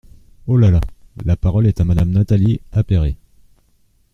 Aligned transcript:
Oh 0.47 0.57
là 0.57 0.71
là! 0.71 0.81
La 1.25 1.35
parole 1.37 1.67
est 1.67 1.79
à 1.79 1.83
Madame 1.83 2.09
Nathalie 2.09 2.59
Appéré. 2.71 3.17